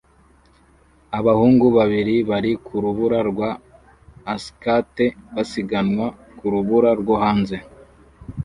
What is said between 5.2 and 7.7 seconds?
basiganwa ku rubura rwo hanze